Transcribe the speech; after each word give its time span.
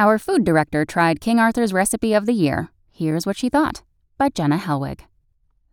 Our 0.00 0.16
food 0.18 0.46
director 0.46 0.86
tried 0.86 1.20
King 1.20 1.38
Arthur's 1.38 1.74
recipe 1.74 2.14
of 2.14 2.24
the 2.24 2.32
year. 2.32 2.70
Here's 2.90 3.26
what 3.26 3.36
she 3.36 3.50
thought 3.50 3.82
by 4.16 4.30
Jenna 4.30 4.56
Helwig. 4.56 5.00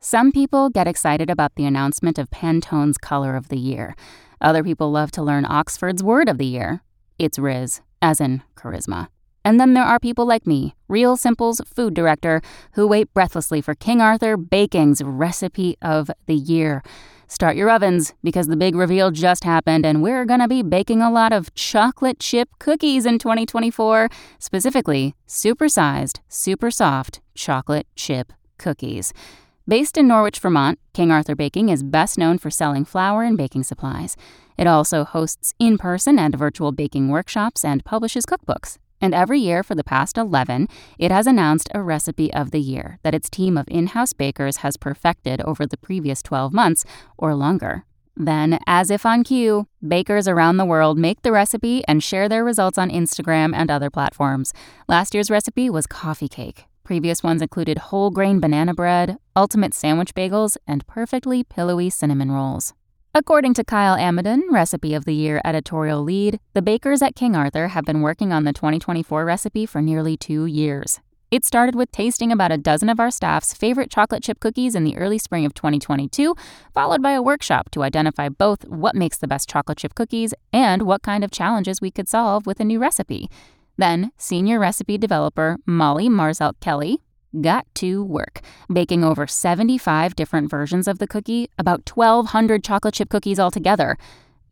Some 0.01 0.33
people 0.33 0.69
get 0.69 0.85
excited 0.85 1.29
about 1.29 1.55
the 1.55 1.63
announcement 1.63 2.19
of 2.19 2.29
Pantone's 2.29 2.97
color 2.97 3.37
of 3.37 3.47
the 3.47 3.57
year. 3.57 3.95
Other 4.41 4.65
people 4.65 4.91
love 4.91 5.11
to 5.11 5.23
learn 5.23 5.45
Oxford's 5.45 6.03
word 6.03 6.27
of 6.27 6.39
the 6.39 6.45
year. 6.45 6.81
It's 7.17 7.37
Rizz, 7.37 7.79
as 8.01 8.19
in 8.19 8.43
charisma. 8.57 9.07
And 9.45 9.61
then 9.61 9.75
there 9.75 9.85
are 9.85 9.97
people 9.97 10.25
like 10.25 10.45
me, 10.45 10.75
Real 10.89 11.15
Simple's 11.15 11.61
food 11.65 11.93
director, 11.93 12.41
who 12.73 12.85
wait 12.85 13.13
breathlessly 13.13 13.61
for 13.61 13.75
King 13.75 14.01
Arthur 14.01 14.35
Baking's 14.35 15.01
recipe 15.01 15.77
of 15.81 16.11
the 16.25 16.35
year. 16.35 16.83
Start 17.29 17.57
your 17.57 17.69
ovens 17.69 18.13
because 18.23 18.47
the 18.47 18.55
big 18.55 18.73
reveal 18.73 19.11
just 19.11 19.43
happened 19.43 19.85
and 19.85 20.01
we're 20.01 20.23
going 20.23 20.39
to 20.39 20.47
be 20.47 20.63
baking 20.63 21.01
a 21.01 21.11
lot 21.11 21.33
of 21.33 21.53
chocolate 21.55 22.19
chip 22.19 22.47
cookies 22.57 23.05
in 23.05 23.19
2024, 23.19 24.07
specifically 24.39 25.13
supersized, 25.27 26.19
super 26.29 26.71
soft 26.71 27.19
chocolate 27.35 27.85
chip 27.97 28.31
cookies. 28.57 29.11
Based 29.67 29.97
in 29.97 30.07
Norwich, 30.07 30.39
Vermont, 30.39 30.79
King 30.93 31.11
Arthur 31.11 31.35
Baking 31.35 31.67
is 31.67 31.83
best 31.83 32.17
known 32.17 32.37
for 32.37 32.49
selling 32.49 32.85
flour 32.85 33.23
and 33.23 33.37
baking 33.37 33.63
supplies. 33.63 34.15
It 34.57 34.65
also 34.65 35.03
hosts 35.03 35.53
in 35.59 35.77
person 35.77 36.17
and 36.17 36.33
virtual 36.33 36.71
baking 36.71 37.09
workshops 37.09 37.65
and 37.65 37.83
publishes 37.83 38.25
cookbooks. 38.25 38.77
And 38.99 39.13
every 39.13 39.39
year 39.39 39.63
for 39.63 39.75
the 39.75 39.83
past 39.83 40.17
11, 40.17 40.67
it 40.97 41.11
has 41.11 41.27
announced 41.27 41.69
a 41.73 41.81
recipe 41.81 42.33
of 42.33 42.51
the 42.51 42.59
year 42.59 42.99
that 43.03 43.13
its 43.13 43.29
team 43.29 43.57
of 43.57 43.67
in 43.69 43.87
house 43.87 44.13
bakers 44.13 44.57
has 44.57 44.77
perfected 44.77 45.41
over 45.41 45.65
the 45.65 45.77
previous 45.77 46.21
12 46.23 46.53
months 46.53 46.85
or 47.17 47.35
longer. 47.35 47.85
Then, 48.15 48.57
as 48.65 48.89
if 48.89 49.05
on 49.05 49.23
cue, 49.23 49.67
bakers 49.87 50.27
around 50.27 50.57
the 50.57 50.65
world 50.65 50.97
make 50.97 51.21
the 51.21 51.31
recipe 51.31 51.83
and 51.87 52.03
share 52.03 52.27
their 52.27 52.43
results 52.43 52.79
on 52.79 52.89
Instagram 52.89 53.53
and 53.55 53.69
other 53.69 53.91
platforms. 53.91 54.53
Last 54.87 55.13
year's 55.13 55.29
recipe 55.29 55.69
was 55.69 55.85
coffee 55.85 56.27
cake. 56.27 56.65
Previous 56.83 57.21
ones 57.21 57.41
included 57.43 57.77
whole 57.77 58.09
grain 58.09 58.39
banana 58.39 58.73
bread, 58.73 59.17
ultimate 59.35 59.73
sandwich 59.75 60.15
bagels, 60.15 60.57
and 60.65 60.87
perfectly 60.87 61.43
pillowy 61.43 61.91
cinnamon 61.91 62.31
rolls. 62.31 62.73
According 63.19 63.55
to 63.55 63.63
Kyle 63.63 63.97
Ameden, 63.97 64.43
Recipe 64.51 64.93
of 64.93 65.05
the 65.05 65.15
Year 65.15 65.41
editorial 65.43 66.03
lead, 66.03 66.39
the 66.53 66.61
bakers 66.61 67.01
at 67.01 67.15
King 67.15 67.35
Arthur 67.35 67.69
have 67.69 67.83
been 67.83 68.01
working 68.01 68.31
on 68.31 68.43
the 68.43 68.53
2024 68.53 69.25
recipe 69.25 69.65
for 69.65 69.81
nearly 69.81 70.15
two 70.15 70.45
years. 70.45 70.99
It 71.31 71.43
started 71.43 71.73
with 71.73 71.91
tasting 71.91 72.31
about 72.31 72.51
a 72.51 72.59
dozen 72.59 72.89
of 72.89 72.99
our 72.99 73.09
staff's 73.09 73.55
favorite 73.55 73.89
chocolate 73.89 74.21
chip 74.21 74.39
cookies 74.39 74.75
in 74.75 74.83
the 74.83 74.95
early 74.97 75.17
spring 75.17 75.45
of 75.45 75.55
2022, 75.55 76.35
followed 76.75 77.01
by 77.01 77.13
a 77.13 77.21
workshop 77.23 77.71
to 77.71 77.81
identify 77.81 78.29
both 78.29 78.67
what 78.67 78.95
makes 78.95 79.17
the 79.17 79.27
best 79.27 79.49
chocolate 79.49 79.79
chip 79.79 79.95
cookies 79.95 80.35
and 80.53 80.83
what 80.83 81.01
kind 81.01 81.23
of 81.23 81.31
challenges 81.31 81.81
we 81.81 81.89
could 81.89 82.07
solve 82.07 82.45
with 82.45 82.59
a 82.59 82.63
new 82.63 82.77
recipe. 82.77 83.31
Then, 83.77 84.11
senior 84.17 84.59
recipe 84.59 84.99
developer 84.99 85.57
Molly 85.65 86.07
Marzalek 86.07 86.59
Kelly 86.59 87.01
got 87.41 87.65
to 87.75 88.03
work, 88.03 88.41
baking 88.71 89.03
over 89.03 89.27
75 89.27 90.15
different 90.15 90.49
versions 90.49 90.87
of 90.87 90.99
the 90.99 91.07
cookie, 91.07 91.49
about 91.57 91.89
1,200 91.89 92.63
chocolate 92.63 92.93
chip 92.93 93.09
cookies 93.09 93.39
altogether. 93.39 93.97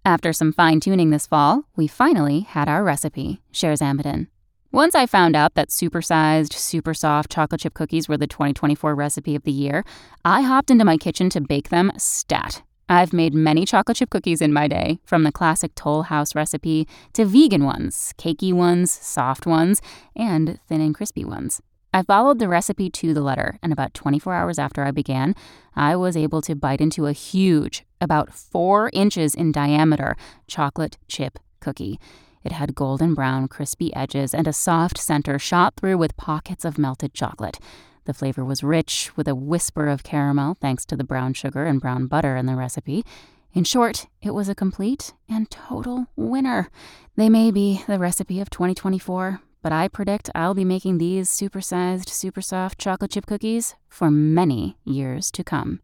After 0.06 0.34
some 0.34 0.54
fine 0.54 0.80
tuning 0.80 1.10
this 1.10 1.28
fall, 1.28 1.64
we 1.76 1.88
finally 1.88 2.42
had 2.42 2.70
our 2.70 2.84
recipe, 2.84 3.42
shares 3.52 3.80
Ameden. 3.82 4.28
Once 4.72 4.94
I 4.94 5.06
found 5.06 5.36
out 5.36 5.54
that 5.54 5.70
supersized, 5.70 6.54
super 6.54 6.94
soft 6.94 7.32
chocolate 7.32 7.62
chip 7.62 7.74
cookies 7.74 8.10
were 8.10 8.18
the 8.18 8.28
2024 8.28 8.94
recipe 8.94 9.34
of 9.34 9.44
the 9.44 9.52
year, 9.52 9.84
I 10.26 10.42
hopped 10.42 10.70
into 10.70 10.84
my 10.84 10.98
kitchen 10.98 11.30
to 11.30 11.42
bake 11.42 11.70
them 11.70 11.92
stat. 11.98 12.62
I've 12.88 13.14
made 13.14 13.34
many 13.34 13.66
chocolate 13.66 13.98
chip 13.98 14.12
cookies 14.12 14.42
in 14.42 14.54
my 14.54 14.68
day, 14.68 15.00
from 15.06 15.24
the 15.24 15.32
classic 15.32 15.74
Toll 15.76 16.04
House 16.04 16.36
recipe 16.36 16.88
to 17.14 17.26
vegan 17.26 17.64
ones, 17.64 18.14
cakey 18.18 18.54
ones, 18.54 18.92
soft 18.92 19.48
ones, 19.48 19.82
and 20.16 20.60
thin 20.68 20.82
and 20.82 20.94
crispy 20.94 21.26
ones. 21.26 21.62
I 21.96 22.02
followed 22.02 22.40
the 22.40 22.50
recipe 22.50 22.90
to 22.90 23.14
the 23.14 23.22
letter, 23.22 23.58
and 23.64 23.72
about 23.72 23.94
24 23.94 24.34
hours 24.34 24.60
after 24.60 24.84
I 24.84 24.92
began, 24.92 25.34
I 25.78 25.96
was 25.96 26.18
able 26.18 26.42
to 26.42 26.54
bite 26.54 26.82
into 26.82 27.08
a 27.08 27.14
huge, 27.14 27.86
about 28.02 28.34
four 28.34 28.90
inches 28.92 29.34
in 29.34 29.54
diameter, 29.54 30.18
chocolate 30.46 30.98
chip 31.08 31.40
cookie. 31.62 31.98
It 32.44 32.52
had 32.52 32.76
golden 32.76 33.14
brown, 33.14 33.48
crispy 33.48 33.96
edges 33.96 34.34
and 34.34 34.46
a 34.46 34.52
soft 34.52 34.98
center 34.98 35.40
shot 35.40 35.76
through 35.78 35.98
with 35.98 36.18
pockets 36.18 36.66
of 36.66 36.78
melted 36.78 37.14
chocolate. 37.14 37.60
The 38.04 38.14
flavor 38.14 38.44
was 38.44 38.62
rich, 38.62 39.16
with 39.16 39.30
a 39.30 39.34
whisper 39.34 39.88
of 39.88 40.04
caramel 40.04 40.58
thanks 40.60 40.86
to 40.88 40.98
the 40.98 41.06
brown 41.06 41.34
sugar 41.34 41.64
and 41.64 41.80
brown 41.80 42.08
butter 42.08 42.36
in 42.36 42.46
the 42.46 42.58
recipe. 42.58 43.06
In 43.54 43.64
short, 43.64 44.08
it 44.22 44.32
was 44.32 44.50
a 44.50 44.54
complete 44.54 45.14
and 45.30 45.50
total 45.50 46.08
winner. 46.18 46.70
They 47.16 47.30
may 47.30 47.52
be 47.52 47.84
the 47.88 48.00
recipe 48.00 48.42
of 48.42 48.50
2024, 48.50 49.40
but 49.66 49.72
I 49.72 49.88
predict 49.88 50.30
I'll 50.36 50.54
be 50.54 50.64
making 50.64 51.00
these 51.00 51.28
supersized, 51.28 52.10
super 52.10 52.40
soft 52.40 52.78
chocolate 52.78 53.10
chip 53.10 53.26
cookies 53.26 53.74
for 53.88 54.12
many 54.12 54.78
years 54.86 55.32
to 55.32 55.44
come. 55.44 55.80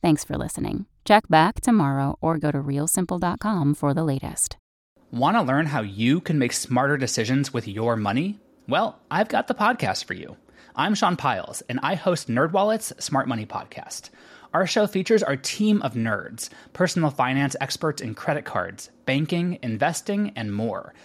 Thanks 0.00 0.22
for 0.22 0.38
listening. 0.38 0.86
Check 1.04 1.26
back 1.28 1.60
tomorrow 1.60 2.16
or 2.20 2.38
go 2.38 2.52
to 2.52 2.58
realsimple.com 2.58 3.74
for 3.74 3.92
the 3.92 4.04
latest. 4.04 4.56
Want 5.10 5.36
to 5.36 5.42
learn 5.42 5.66
how 5.66 5.80
you 5.80 6.20
can 6.20 6.38
make 6.38 6.52
smarter 6.52 6.96
decisions 6.96 7.52
with 7.52 7.66
your 7.66 7.96
money? 7.96 8.38
Well, 8.68 9.00
I've 9.10 9.28
got 9.28 9.48
the 9.48 9.54
podcast 9.54 10.04
for 10.04 10.14
you. 10.14 10.36
I'm 10.76 10.94
Sean 10.94 11.16
Pyles, 11.16 11.60
and 11.62 11.80
I 11.82 11.96
host 11.96 12.28
NerdWallet's 12.28 13.04
Smart 13.04 13.26
Money 13.26 13.46
Podcast. 13.46 14.10
Our 14.54 14.64
show 14.64 14.86
features 14.86 15.24
our 15.24 15.36
team 15.36 15.82
of 15.82 15.94
nerds, 15.94 16.50
personal 16.72 17.10
finance 17.10 17.56
experts 17.60 18.00
in 18.00 18.14
credit 18.14 18.44
cards, 18.44 18.90
banking, 19.06 19.58
investing, 19.60 20.30
and 20.36 20.54
more– 20.54 20.94